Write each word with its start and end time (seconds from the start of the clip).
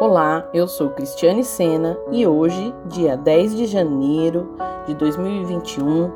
Olá, 0.00 0.48
eu 0.54 0.68
sou 0.68 0.90
Cristiane 0.90 1.42
Sena 1.42 1.98
e 2.12 2.24
hoje, 2.24 2.72
dia 2.86 3.16
10 3.16 3.56
de 3.56 3.66
janeiro 3.66 4.54
de 4.86 4.94
2021, 4.94 6.08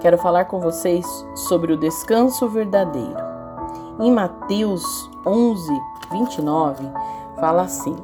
quero 0.00 0.16
falar 0.16 0.46
com 0.46 0.58
vocês 0.58 1.04
sobre 1.34 1.74
o 1.74 1.76
descanso 1.76 2.48
verdadeiro. 2.48 3.18
Em 4.00 4.10
Mateus 4.10 5.10
11, 5.26 5.70
29, 6.12 6.82
fala 7.38 7.64
assim: 7.64 7.94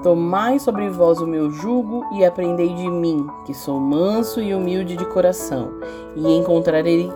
Tomai 0.00 0.60
sobre 0.60 0.88
vós 0.90 1.18
o 1.18 1.26
meu 1.26 1.50
jugo 1.50 2.06
e 2.12 2.24
aprendei 2.24 2.72
de 2.72 2.88
mim, 2.88 3.26
que 3.44 3.52
sou 3.52 3.80
manso 3.80 4.40
e 4.40 4.54
humilde 4.54 4.96
de 4.96 5.06
coração, 5.06 5.72
e 6.14 6.36
encontrarei 6.36 7.12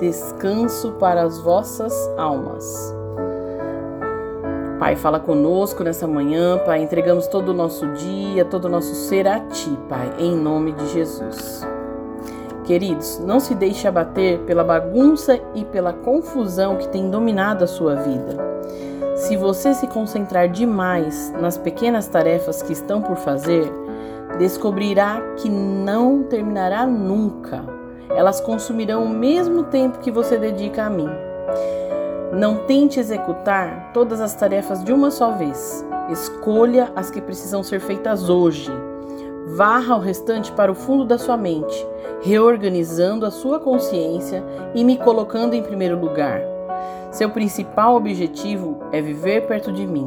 descanso 0.00 0.90
para 0.94 1.22
as 1.22 1.40
vossas 1.40 1.94
almas. 2.16 2.97
Pai, 4.78 4.94
fala 4.94 5.18
conosco 5.18 5.82
nessa 5.82 6.06
manhã, 6.06 6.56
Pai. 6.58 6.80
Entregamos 6.80 7.26
todo 7.26 7.48
o 7.48 7.54
nosso 7.54 7.84
dia, 7.94 8.44
todo 8.44 8.66
o 8.66 8.68
nosso 8.68 8.94
ser 8.94 9.26
a 9.26 9.40
Ti, 9.40 9.76
Pai, 9.88 10.14
em 10.20 10.36
nome 10.36 10.70
de 10.70 10.86
Jesus. 10.92 11.66
Queridos, 12.64 13.18
não 13.18 13.40
se 13.40 13.56
deixe 13.56 13.88
abater 13.88 14.38
pela 14.40 14.62
bagunça 14.62 15.40
e 15.52 15.64
pela 15.64 15.92
confusão 15.92 16.76
que 16.76 16.86
tem 16.88 17.10
dominado 17.10 17.64
a 17.64 17.66
sua 17.66 17.96
vida. 17.96 18.36
Se 19.16 19.36
você 19.36 19.74
se 19.74 19.88
concentrar 19.88 20.48
demais 20.48 21.32
nas 21.40 21.58
pequenas 21.58 22.06
tarefas 22.06 22.62
que 22.62 22.72
estão 22.72 23.02
por 23.02 23.16
fazer, 23.16 23.68
descobrirá 24.38 25.20
que 25.38 25.48
não 25.48 26.22
terminará 26.22 26.86
nunca. 26.86 27.64
Elas 28.10 28.40
consumirão 28.40 29.02
o 29.02 29.08
mesmo 29.08 29.64
tempo 29.64 29.98
que 29.98 30.12
você 30.12 30.38
dedica 30.38 30.84
a 30.84 30.90
mim. 30.90 31.08
Não 32.38 32.54
tente 32.66 33.00
executar 33.00 33.90
todas 33.92 34.20
as 34.20 34.32
tarefas 34.32 34.84
de 34.84 34.92
uma 34.92 35.10
só 35.10 35.32
vez. 35.32 35.84
Escolha 36.08 36.92
as 36.94 37.10
que 37.10 37.20
precisam 37.20 37.64
ser 37.64 37.80
feitas 37.80 38.30
hoje. 38.30 38.70
Varra 39.56 39.96
o 39.96 39.98
restante 39.98 40.52
para 40.52 40.70
o 40.70 40.74
fundo 40.74 41.04
da 41.04 41.18
sua 41.18 41.36
mente, 41.36 41.84
reorganizando 42.22 43.26
a 43.26 43.32
sua 43.32 43.58
consciência 43.58 44.44
e 44.72 44.84
me 44.84 44.96
colocando 44.96 45.54
em 45.54 45.64
primeiro 45.64 45.98
lugar. 45.98 46.40
Seu 47.10 47.30
principal 47.30 47.96
objetivo 47.96 48.78
é 48.92 49.00
viver 49.00 49.46
perto 49.46 49.72
de 49.72 49.86
mim. 49.86 50.06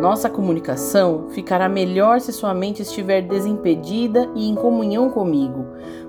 Nossa 0.00 0.28
comunicação 0.28 1.26
ficará 1.30 1.68
melhor 1.68 2.20
se 2.20 2.32
sua 2.32 2.52
mente 2.52 2.82
estiver 2.82 3.22
desimpedida 3.22 4.28
e 4.34 4.48
em 4.48 4.54
comunhão 4.54 5.10
comigo. 5.10 5.64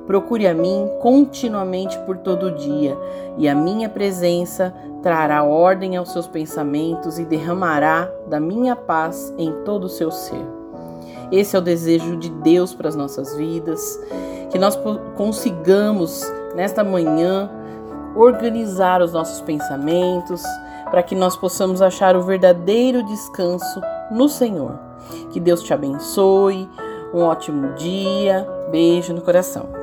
Procure 0.07 0.47
a 0.47 0.53
mim 0.53 0.89
continuamente 0.99 1.97
por 1.99 2.17
todo 2.17 2.47
o 2.47 2.55
dia, 2.55 2.97
e 3.38 3.47
a 3.47 3.55
minha 3.55 3.88
presença 3.88 4.73
trará 5.02 5.44
ordem 5.44 5.95
aos 5.95 6.11
seus 6.11 6.27
pensamentos 6.27 7.17
e 7.17 7.25
derramará 7.25 8.11
da 8.27 8.39
minha 8.39 8.75
paz 8.75 9.33
em 9.38 9.52
todo 9.63 9.85
o 9.85 9.89
seu 9.89 10.11
ser. 10.11 10.45
Esse 11.31 11.55
é 11.55 11.59
o 11.59 11.61
desejo 11.61 12.17
de 12.17 12.29
Deus 12.29 12.73
para 12.73 12.89
as 12.89 12.95
nossas 12.95 13.35
vidas, 13.38 13.99
que 14.49 14.59
nós 14.59 14.77
consigamos 15.16 16.29
nesta 16.55 16.83
manhã 16.83 17.49
organizar 18.16 19.02
os 19.02 19.14
nossos 19.14 19.42
pensamentos, 19.42 20.44
para 20.90 21.04
que 21.04 21.16
nós 21.16 21.36
possamos 21.36 21.81
achar 21.81 22.16
o 22.16 22.23
verdadeiro 22.23 23.03
descanso 23.03 23.81
no 24.12 24.28
Senhor. 24.28 24.78
Que 25.31 25.40
Deus 25.40 25.64
te 25.64 25.73
abençoe, 25.73 26.70
um 27.14 27.22
ótimo 27.22 27.73
dia, 27.73 28.48
beijo 28.72 29.14
no 29.14 29.22
coração. 29.22 29.81